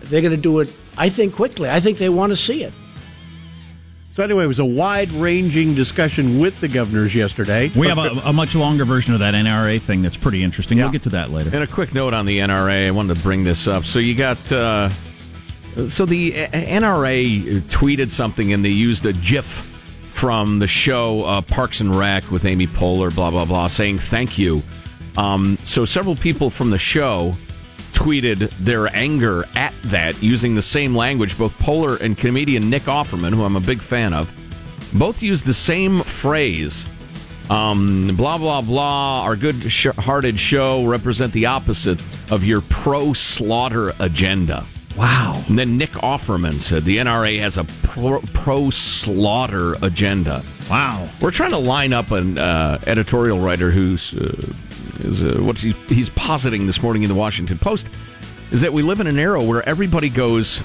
[0.04, 1.68] They're going to do it, I think, quickly.
[1.68, 2.72] I think they want to see it.
[4.10, 7.70] So, anyway, it was a wide ranging discussion with the governors yesterday.
[7.76, 10.78] we have a, a much longer version of that NRA thing that's pretty interesting.
[10.78, 10.84] Yeah.
[10.84, 11.50] We'll get to that later.
[11.52, 12.86] And a quick note on the NRA.
[12.86, 13.84] I wanted to bring this up.
[13.84, 14.50] So you got.
[14.50, 14.88] Uh,
[15.86, 19.68] so the uh, NRA tweeted something and they used a GIF
[20.10, 24.38] from the show uh, Parks and Rec with Amy Poehler, blah, blah, blah, saying thank
[24.38, 24.62] you.
[25.16, 27.36] Um, so several people from the show
[27.92, 31.36] tweeted their anger at that using the same language.
[31.38, 34.32] Both Poehler and comedian Nick Offerman, who I'm a big fan of,
[34.92, 36.88] both used the same phrase.
[37.50, 39.22] Um, blah blah blah.
[39.22, 44.66] Our good-hearted show represent the opposite of your pro-slaughter agenda.
[44.96, 45.42] Wow.
[45.48, 50.42] And then Nick Offerman said the NRA has a pro- pro-slaughter agenda.
[50.70, 51.08] Wow.
[51.20, 54.52] We're trying to line up an uh, editorial writer who's uh,
[55.00, 57.88] is uh, what's he, he's positing this morning in the Washington Post
[58.50, 60.62] is that we live in an era where everybody goes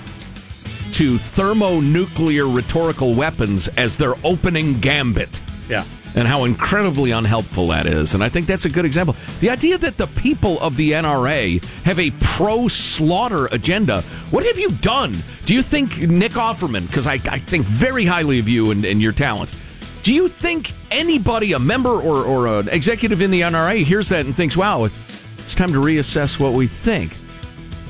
[0.92, 5.42] to thermonuclear rhetorical weapons as their opening gambit.
[5.70, 5.86] Yeah.
[6.16, 8.16] And how incredibly unhelpful that is.
[8.16, 9.16] And I think that's a good example.
[9.40, 14.02] The idea that the people of the NRA have a pro slaughter agenda.
[14.32, 15.14] What have you done?
[15.46, 19.00] Do you think Nick Offerman, because I, I think very highly of you and, and
[19.02, 19.54] your talents,
[20.02, 24.26] do you think anybody, a member or, or an executive in the NRA, hears that
[24.26, 27.16] and thinks, wow, it's time to reassess what we think?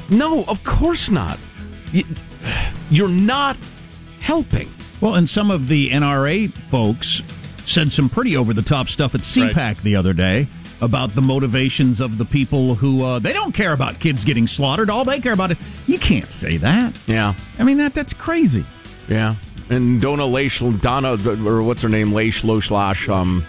[0.09, 1.39] No, of course not.
[1.93, 2.05] You-
[2.89, 3.55] You're not
[4.19, 4.73] helping.
[4.99, 7.21] Well, and some of the NRA folks
[7.67, 9.77] said some pretty over the top stuff at CPAC Right.
[9.83, 10.47] the other day
[10.81, 14.89] about the motivations of the people who uh, they don't care about kids getting slaughtered.
[14.89, 16.97] All they care about is you can't say that.
[17.07, 17.33] Yeah.
[17.59, 18.65] I mean that that's crazy.
[19.07, 19.35] Yeah.
[19.69, 23.45] And Donna Leish, Donna, or what's her name, Leish Loslash, um,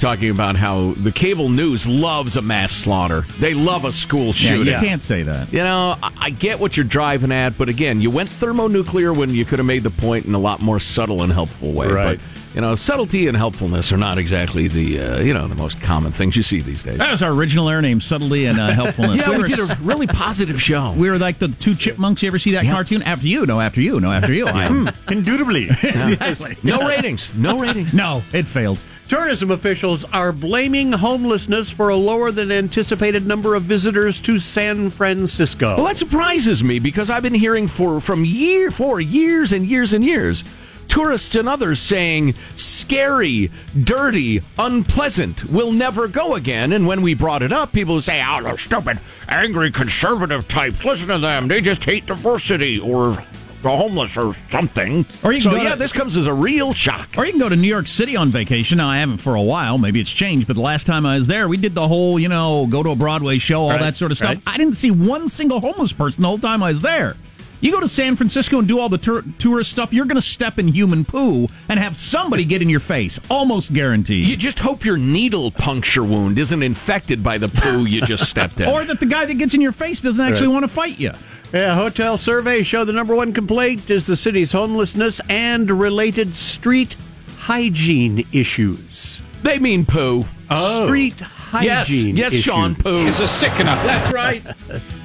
[0.00, 3.24] talking about how the cable news loves a mass slaughter.
[3.38, 4.66] They love a school Yeah, shooting.
[4.74, 5.52] you can't say that.
[5.52, 9.30] You know, I, I get what you're driving at, but again, you went thermonuclear when
[9.30, 11.86] you could have made the point in a lot more subtle and helpful way.
[11.86, 12.18] Right.
[12.18, 15.80] But, you know, subtlety and helpfulness are not exactly the, uh, you know, the most
[15.80, 16.98] common things you see these days.
[16.98, 19.20] That was our original air name, subtlety and uh, helpfulness.
[19.20, 20.92] Yeah, we were did a really positive show.
[20.92, 22.22] We were like the two chipmunks.
[22.22, 23.02] You ever see that cartoon?
[23.02, 24.46] After you, no, after you, no, after you.
[24.52, 24.88] I am.
[25.10, 25.70] Indubitably.
[25.82, 26.56] Exactly.
[26.62, 27.34] No ratings.
[27.34, 27.94] No ratings.
[27.94, 28.78] No, it failed.
[29.08, 34.90] Tourism officials are blaming homelessness for a lower than anticipated number of visitors to San
[34.90, 35.76] Francisco.
[35.76, 39.92] Well, that surprises me because I've been hearing for from year for years and years
[39.92, 40.44] and years.
[40.92, 43.50] Tourists and others saying scary,
[43.82, 46.74] dirty, unpleasant, we'll never go again.
[46.74, 50.84] And when we brought it up, people would say, "Oh, those stupid, angry conservative types.
[50.84, 51.48] Listen to them.
[51.48, 53.16] They just hate diversity or
[53.62, 56.74] the homeless or something." Or you can so yeah, to- this comes as a real
[56.74, 57.08] shock.
[57.16, 58.76] Or you can go to New York City on vacation.
[58.76, 59.78] Now, I haven't for a while.
[59.78, 62.28] Maybe it's changed, but the last time I was there, we did the whole, you
[62.28, 64.28] know, go to a Broadway show, all Right, that sort of stuff.
[64.28, 64.42] right.
[64.46, 67.16] I didn't see one single homeless person the whole time I was there.
[67.62, 70.20] You go to San Francisco and do all the tour- tourist stuff, you're going to
[70.20, 73.18] step in human poo and have somebody get in your face.
[73.30, 74.26] Almost guaranteed.
[74.26, 78.60] You just hope your needle puncture wound isn't infected by the poo you just stepped
[78.60, 78.68] in.
[78.68, 80.52] or that the guy that gets in your face doesn't actually Right.
[80.54, 81.12] want to fight you.
[81.54, 86.96] Yeah, hotel surveys show the number one complaint is the city's homelessness and related street
[87.38, 89.20] hygiene issues.
[89.42, 90.24] they mean poo.
[90.50, 90.86] Oh.
[90.86, 92.16] Street Yes, hygiene.
[92.16, 92.44] yes, issues.
[92.44, 93.06] Sean Poo.
[93.06, 93.64] is a sickener.
[93.84, 94.42] That's right.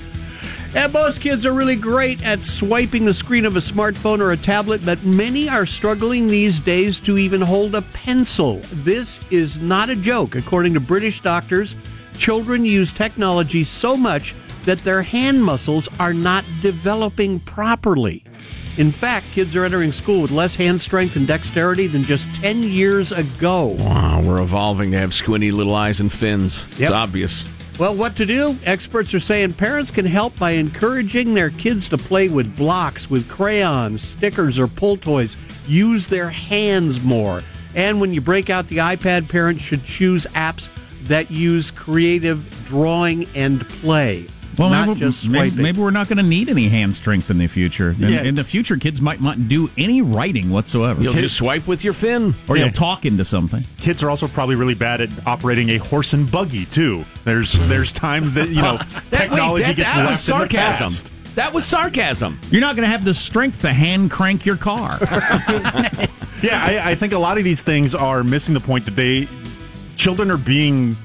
[0.75, 4.38] And most kids are really great at swiping the screen of a smartphone or a
[4.38, 8.60] tablet, but many are struggling these days to even hold a pencil.
[8.71, 10.36] This is not a joke.
[10.36, 11.75] According to British doctors,
[12.17, 18.23] children use technology so much that their hand muscles are not developing properly.
[18.77, 22.62] In fact, kids are entering school with less hand strength and dexterity than just 10
[22.62, 23.75] years ago.
[23.80, 26.63] Wow, we're evolving to have squinty little eyes and fins.
[26.80, 27.45] It's obvious.
[27.79, 28.57] Well, what to do?
[28.65, 33.29] Experts are saying parents can help by encouraging their kids to play with blocks, with
[33.29, 35.37] crayons, stickers, or pull toys.
[35.67, 37.43] Use their hands more.
[37.75, 40.69] And when you break out the iPad, parents should choose apps
[41.03, 44.25] that use creative drawing and play.
[44.58, 45.63] Well, not maybe, just maybe, swiping.
[45.63, 47.91] maybe we're not going to need any hand strength in the future.
[47.91, 48.24] In, Yeah.
[48.24, 51.02] in the future, kids might not do any writing whatsoever.
[51.02, 52.34] You'll just swipe with your fin.
[52.48, 52.63] or Yeah.
[52.65, 53.65] you'll talk into something.
[53.78, 57.06] Kids are also probably really bad at operating a horse and buggy too.
[57.24, 58.78] There's there's times that you know
[59.12, 60.88] That- technology wait, that, gets that was sarcasm.
[60.88, 61.12] In the past.
[61.36, 62.39] That was sarcasm.
[62.50, 64.98] You're not going to have the strength to hand crank your car.
[66.43, 69.28] Yeah, I, I think a lot of these things are missing the point that they
[69.96, 70.96] children are being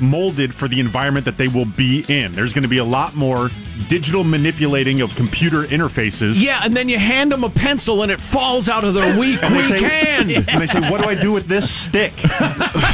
[0.00, 2.32] molded for the environment that they will be in.
[2.32, 3.50] There's going to be a lot more
[3.88, 6.42] digital manipulating of computer interfaces.
[6.42, 9.42] Yeah, and then you hand them a pencil and it falls out of their weak,
[9.42, 10.30] And they weak say, hand.
[10.30, 12.12] and they say, "What do I do with this stick?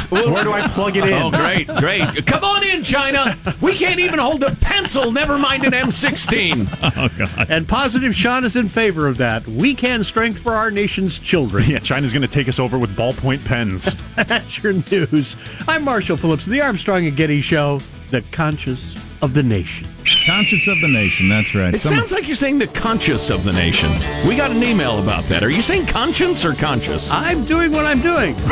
[0.09, 2.25] Where do I plug it in?" Oh, great, great.
[2.25, 3.37] Come on in, China.
[3.61, 6.67] We can't even hold a pencil, never mind an M16.
[6.97, 7.49] oh, God.
[7.49, 9.47] and Positive Sean is in favor of that.
[9.47, 11.63] Weekend strength for our nation's children.
[11.67, 13.95] Yeah, China's going to take us over with ballpoint pens.
[14.15, 15.35] That's your news.
[15.67, 19.87] I'm Marshall Phillips, the Armstrong and Getty Show, the conscious of the nation.
[20.25, 21.29] Conscience of the nation.
[21.29, 21.73] That's right.
[21.73, 23.91] It Some- sounds like you're saying the conscious of the nation.
[24.27, 25.43] We got an email about that.
[25.43, 27.09] Are you saying conscience or conscious?
[27.09, 28.35] I'm doing what I'm doing.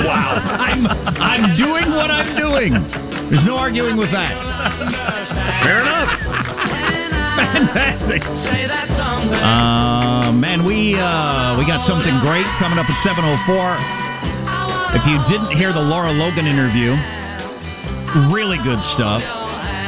[0.00, 0.40] wow.
[0.58, 0.86] I'm,
[1.20, 2.72] I'm doing what I'm doing.
[3.28, 4.32] There's no arguing with that.
[5.62, 6.08] Fair enough.
[7.36, 8.22] Fantastic.
[9.42, 13.76] Uh, man, we uh, we got something great coming up at 7:04.
[14.94, 16.96] If you didn't hear the Lara Logan interview,
[18.32, 19.22] really good stuff.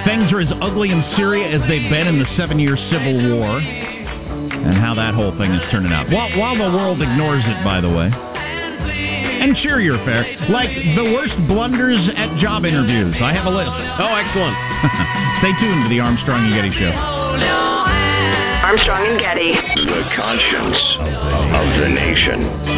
[0.09, 4.75] Things are as ugly in Syria as they've been in the seven-year civil war, and
[4.75, 6.11] how that whole thing is turning out.
[6.11, 8.11] While, while the world ignores it, by the way.
[9.39, 13.21] And cheerier fare, like the worst blunders at job interviews.
[13.21, 13.79] I have a list.
[14.01, 14.57] Oh, excellent.
[15.37, 16.93] Stay tuned to the Armstrong and Getty Show.
[18.65, 19.53] Armstrong and Getty.
[19.85, 22.78] The conscience of the nation.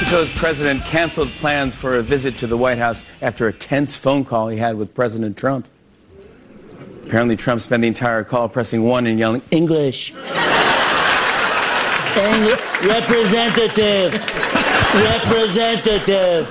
[0.00, 4.24] Mexico's president canceled plans for a visit to the White House after a tense phone
[4.24, 5.66] call he had with President Trump.
[7.04, 10.14] Apparently, Trump spent the entire call pressing one and yelling, English.
[12.84, 14.12] Representative.
[14.94, 16.48] Representative.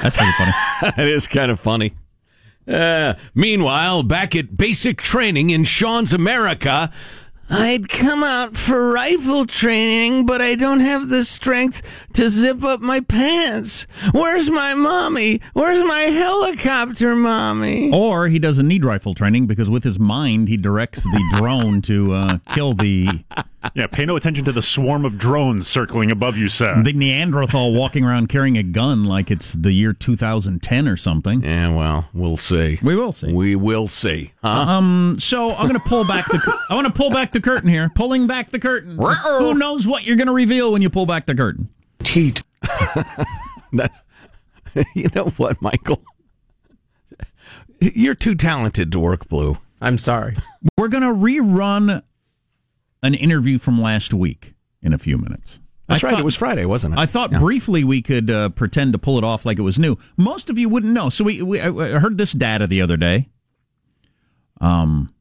[0.00, 0.52] That's pretty funny.
[0.96, 1.94] that is kind of funny.
[2.68, 6.92] Uh, meanwhile, back at basic training in Sean's America,
[7.50, 11.82] I'd come out for rifle training, but I don't have the strength
[12.14, 13.86] to zip up my pants.
[14.12, 15.40] Where's my mommy?
[15.54, 17.90] Where's my helicopter mommy?
[17.92, 22.12] Or he doesn't need rifle training because with his mind he directs the drone to
[22.12, 23.24] uh, kill the
[23.74, 26.80] Yeah, pay no attention to the swarm of drones circling above you, sir.
[26.82, 31.42] the Neanderthal walking around carrying a gun like it's the year 2010 or something.
[31.42, 32.78] Yeah, well, we'll see.
[32.82, 33.32] We will see.
[33.32, 34.32] We will see.
[34.42, 34.48] Huh?
[34.48, 36.58] Um, so I'm going to pull back the.
[36.70, 37.90] I want to pull back the curtain here.
[37.94, 38.96] Pulling back the curtain.
[38.96, 41.68] Who knows what you're going to reveal when you pull back the curtain?
[42.02, 42.42] Teat.
[43.72, 43.90] that,
[44.94, 46.02] you know what, Michael?
[47.80, 49.58] You're too talented to work blue.
[49.80, 50.36] I'm sorry.
[50.76, 52.02] We're going to rerun
[53.02, 55.60] an interview from last week in a few minutes.
[55.86, 56.12] That's I right.
[56.12, 56.98] thought- it was Friday, wasn't it?
[57.00, 57.38] I thought Yeah.
[57.38, 59.96] briefly we could uh, pretend to pull it off like it was new.
[60.16, 61.08] Most of you wouldn't know.
[61.08, 63.28] So we, we I heard this data the other day.
[64.60, 65.14] Um,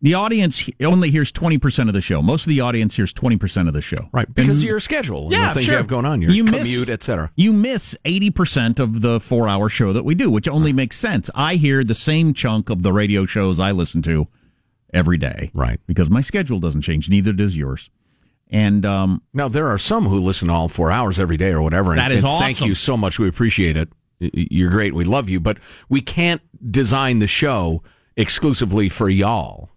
[0.00, 2.22] the audience only hears twenty percent of the show.
[2.22, 4.08] Most of the audience hears twenty percent of the show.
[4.12, 5.72] Right, because And- of your schedule and Yeah, the sure.
[5.72, 7.32] you have going on, your You miss- commute, etc.
[7.34, 11.30] You miss eighty percent of the four-hour show that we do, which only makes sense.
[11.34, 14.28] I hear the same chunk of the radio shows I listen to
[14.92, 15.80] every day, right?
[15.86, 17.08] Because my schedule doesn't change.
[17.08, 17.90] Neither does yours.
[18.50, 21.90] And um, Now there are some who listen all four hours every day or whatever.
[21.90, 23.18] and- That is and Thank you so much.
[23.18, 23.90] We appreciate it.
[24.20, 24.94] You're great.
[24.94, 26.40] We love you, but we can't
[26.72, 27.82] design the show
[28.16, 29.70] exclusively for y'all.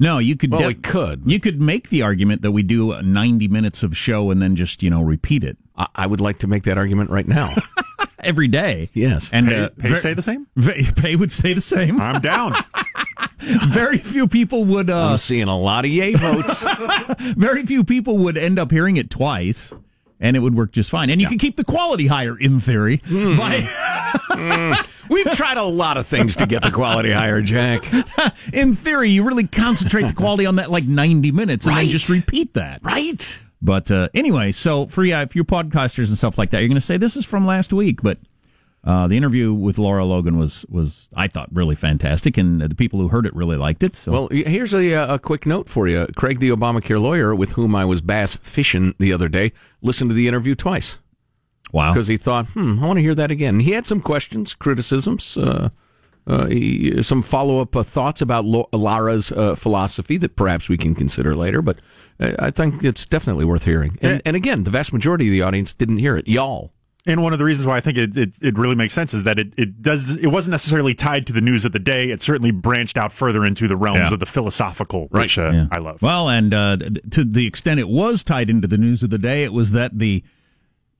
[0.00, 0.52] No, you could.
[0.52, 1.22] Well, de- we could.
[1.26, 4.82] You could make the argument that we do 90 minutes of show and then just
[4.82, 5.58] you know repeat it.
[5.76, 7.54] I, I would like to make that argument right now.
[8.20, 8.90] every day.
[8.92, 9.28] Yes.
[9.32, 10.46] and Pay- uh, pay ver- stay the same?
[10.56, 12.00] ve- Pay would stay the same.
[12.00, 12.54] I'm down.
[13.68, 14.90] very few people would.
[14.90, 16.64] Uh, I'm seeing a lot of yay votes.
[17.36, 19.72] very few people would end up hearing it twice,
[20.20, 21.10] and it would work just fine.
[21.10, 23.02] And you could keep the quality higher in theory.
[23.06, 23.36] Hmm.
[23.36, 23.68] By
[25.10, 27.82] We've tried a lot of things to get the quality higher, Jack.
[28.52, 31.82] in theory, you really concentrate the quality on that like 90 minutes, and Right.
[31.84, 32.80] then just repeat that.
[32.82, 33.38] Right.
[33.60, 36.80] But uh, anyway, so for yeah, if you're podcasters and stuff like that, you're going
[36.80, 38.02] to say this is from last week.
[38.02, 38.18] But
[38.84, 43.00] uh, the interview with Lara Logan was was I thought really fantastic, and the people
[43.00, 43.96] who heard it really liked it.
[43.96, 46.06] So Well, here's a, uh, a quick note for you.
[46.16, 50.14] Craig, the Obamacare lawyer with whom I was bass fishing the other day, listened to
[50.14, 50.98] the interview twice.
[51.72, 51.92] Wow.
[51.92, 53.60] Because he thought, hmm, I want to hear that again.
[53.60, 55.68] He had some questions, criticisms, uh,
[56.28, 60.94] uh, some follow up uh, thoughts about Lo- Lara's uh, philosophy that perhaps we can
[60.94, 61.78] consider later, but
[62.20, 63.98] uh, I think it's definitely worth hearing.
[64.02, 66.28] And, and again, the vast majority of the audience didn't hear it.
[66.28, 66.72] Y'all.
[67.06, 69.24] And one of the reasons why I think it, it, it really makes sense is
[69.24, 72.10] that it, it does it wasn't necessarily tied to the news of the day.
[72.10, 74.14] It certainly branched out further into the realms Yeah.
[74.14, 75.22] of the philosophical, Right.
[75.22, 75.66] which uh, Yeah.
[75.72, 76.02] I love.
[76.02, 76.76] Well, and uh,
[77.12, 79.98] to the extent it was tied into the news of the day, it was that
[79.98, 80.22] the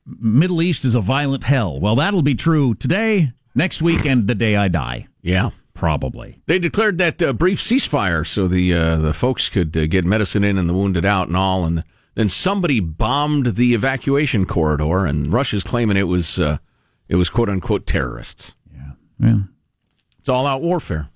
[0.06, 1.78] Middle East is a violent hell.
[1.78, 5.08] Well, that'll be true today, next week, and the day I die.
[5.20, 5.50] Yeah.
[5.74, 6.40] Probably.
[6.46, 10.42] They declared that uh, brief ceasefire so the uh, the folks could uh, get medicine
[10.42, 11.84] in and the wounded out and all, and
[12.16, 16.58] then somebody bombed the evacuation corridor, and Russia's claiming it was uh,
[17.08, 18.56] it was quote unquote terrorists.
[18.74, 18.90] Yeah.
[19.20, 19.38] Yeah.
[20.18, 21.10] It's all out warfare,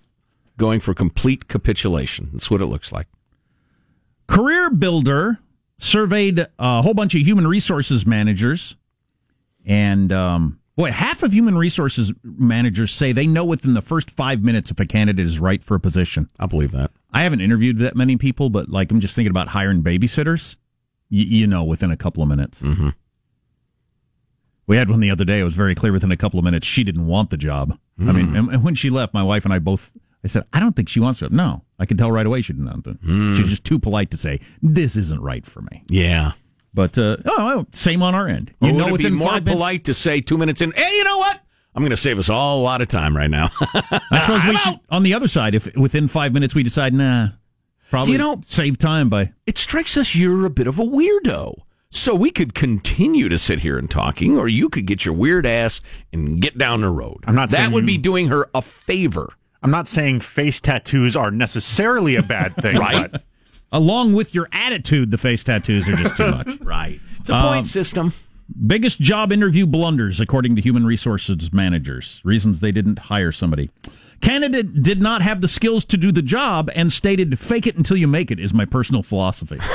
[0.59, 2.29] going for complete capitulation.
[2.33, 3.09] That's what it looks like.
[4.29, 5.41] Career Builder
[5.79, 8.77] surveyed a whole bunch of human resources managers,
[9.67, 14.43] and um, boy, half of human resources managers say they know within the first five
[14.43, 16.29] minutes if a candidate is right for a position.
[16.39, 16.91] I believe that.
[17.13, 20.57] I haven't interviewed that many people, but like I'm just thinking about hiring babysitters.
[21.11, 22.61] Y- you know, within a couple of minutes.
[22.63, 22.89] Mm-hmm.
[24.67, 25.41] We had one the other day.
[25.41, 27.77] It was very clear within a couple of minutes she didn't want the job.
[27.99, 28.15] I Mm.
[28.15, 29.93] mean, and, and when she left, my wife and I both.
[30.25, 31.33] I said, I don't think she wants it.
[31.33, 33.03] No, I could tell right away she didn't want it.
[33.05, 33.37] Mm.
[33.37, 35.83] She's just too polite to say this isn't right for me.
[35.89, 36.33] Yeah.
[36.75, 38.53] But uh, oh, same on our end.
[38.61, 40.73] You Or know, would it be more minutes- polite to say two minutes in?
[40.73, 41.41] Hey, you know what?
[41.75, 43.51] I'm going to save us all a lot of time right now.
[44.11, 47.29] I suppose we should, on the other side, if within five minutes we decide, nah,
[47.91, 51.55] probably You know- save time by it strikes us you're a bit of a weirdo.
[51.95, 55.45] So we could continue to sit here and talking, or you could get your weird
[55.45, 57.19] ass and get down the road.
[57.27, 59.35] I'm not That saying would be doing her a favor.
[59.63, 63.13] I'm not saying face tattoos are necessarily a bad thing, Right.
[63.13, 63.25] but
[63.73, 66.49] along with your attitude, the face tattoos are just too much.
[66.61, 67.01] Right.
[67.19, 68.13] It's a Um, point system.
[68.67, 72.21] Biggest job interview blunders, according to human resources managers.
[72.25, 73.71] Reasons they didn't hire somebody.
[74.21, 77.97] Candidate did not have the skills to do the job and stated, fake it until
[77.97, 79.59] you make it is my personal philosophy.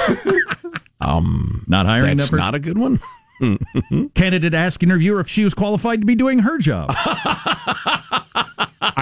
[1.00, 3.00] Um, Not hiring that's that not a good one.
[4.16, 6.90] Candidate asked interviewer if she was qualified to be doing her job.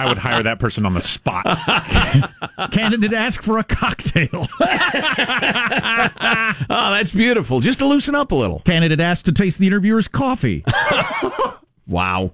[0.06, 1.44] I would hire that person on the spot.
[2.70, 4.28] Candidate asked for a cocktail.
[6.70, 7.58] oh, that's beautiful.
[7.58, 8.60] Just to loosen up a little.
[8.60, 10.64] Candidate asked to taste the interviewer's coffee.
[11.88, 12.32] wow.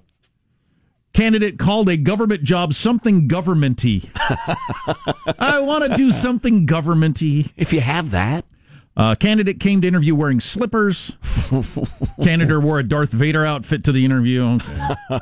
[1.13, 4.07] Candidate called a government job something governmenty.
[5.39, 7.51] I want to do something governmenty.
[7.57, 8.45] If you have that.
[8.95, 11.13] Uh, candidate came to interview wearing slippers.
[12.23, 14.43] candidate wore a Darth Vader outfit to the interview.
[14.43, 15.19] Okay.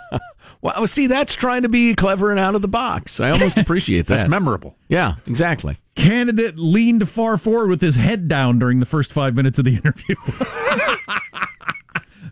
[0.61, 3.19] Well, see, that's trying to be clever and out of the box.
[3.19, 4.17] I almost appreciate that.
[4.17, 4.75] That's memorable.
[4.89, 5.77] Yeah, exactly.
[5.95, 9.75] Candidate leaned far forward with his head down during the first five minutes of the
[9.75, 10.15] interview.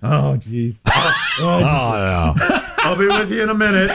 [0.03, 0.75] oh, jeez.
[1.41, 2.35] Oh, no.
[2.79, 3.89] I'll be with you in a minute.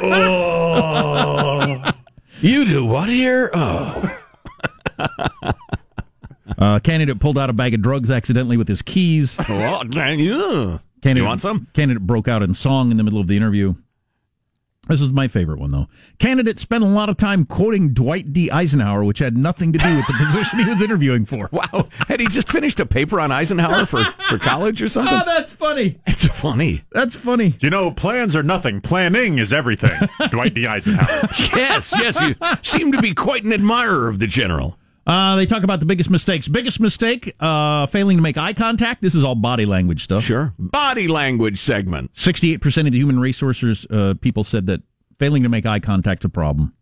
[0.00, 1.92] oh.
[2.40, 3.50] You do what here?
[3.52, 4.18] Oh.
[6.58, 9.36] Uh, candidate pulled out a bag of drugs accidentally with his keys.
[9.46, 10.78] Oh, dang, yeah.
[11.02, 11.66] Candidate, You want some?
[11.74, 13.74] Candidate broke out in song in the middle of the interview.
[14.88, 15.86] This is my favorite one, though.
[16.18, 18.50] Candidate spent a lot of time quoting Dwight D.
[18.50, 21.48] Eisenhower, which had nothing to do with the position he was interviewing for.
[21.52, 21.88] Wow.
[22.08, 25.14] Had he just finished a paper on Eisenhower for, for college or something?
[25.14, 26.00] Oh, that's funny.
[26.04, 26.82] It's funny.
[26.90, 27.54] That's funny.
[27.60, 28.80] You know, plans are nothing.
[28.80, 30.08] Planning is everything.
[30.30, 30.66] Dwight D.
[30.66, 31.28] Eisenhower.
[31.54, 32.20] yes, yes.
[32.20, 34.78] You seem to be quite an admirer of the general.
[35.06, 36.46] Uh, they talk about the biggest mistakes.
[36.48, 39.02] Biggest mistake, uh, failing to make eye contact.
[39.02, 40.22] This is all body language stuff.
[40.24, 40.54] Sure.
[40.58, 42.12] Body language segment.
[42.14, 44.80] 68% of the human resources uh, people said that
[45.18, 46.72] failing to make eye contact's a problem.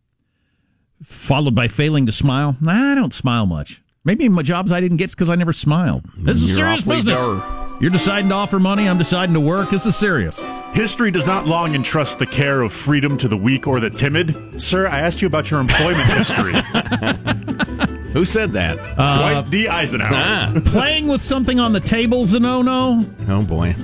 [1.03, 2.57] Followed by failing to smile.
[2.61, 3.83] Nah, I don't smile much.
[4.05, 6.05] Maybe my jobs I didn't get because I never smiled.
[6.19, 7.15] This is You're serious business.
[7.17, 7.77] dour.
[7.81, 8.87] You're deciding to offer money.
[8.87, 9.71] I'm deciding to work.
[9.71, 10.39] This is serious.
[10.75, 14.61] History does not long entrust the care of freedom to the weak or the timid.
[14.61, 16.53] Sir, I asked you about your employment history.
[18.13, 18.79] Who said that?
[18.99, 19.69] Uh, Dwight D.
[19.69, 20.11] Eisenhower.
[20.13, 20.61] Ah.
[20.65, 23.05] Playing with something on the table's a no-no.
[23.29, 23.75] Oh, boy.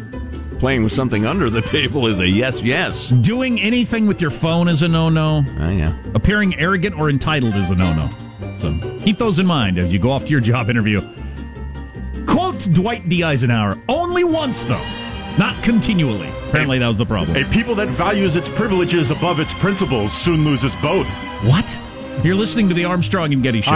[0.58, 3.10] Playing with something under the table is a yes, yes.
[3.10, 5.44] Doing anything with your phone is a no-no.
[5.60, 5.96] Oh, yeah.
[6.14, 8.10] Appearing arrogant or entitled is a no-no.
[8.58, 11.02] So keep those in mind as you go off to your job interview.
[12.26, 13.22] Quote Dwight D.
[13.22, 14.84] Eisenhower only once, though,
[15.38, 16.28] not continually.
[16.48, 17.36] Apparently, that was the problem.
[17.36, 21.06] A people that values its privileges above its principles soon loses both.
[21.44, 21.76] What?
[22.24, 23.72] You're listening to the Armstrong and Getty Show.